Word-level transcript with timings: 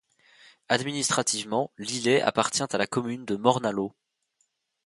Administrativement, 0.67 1.71
l'îlet 1.77 2.23
appartient 2.23 2.63
à 2.67 2.77
la 2.79 2.87
commune 2.87 3.23
de 3.23 3.35
Morne-à-l'eau. 3.35 3.93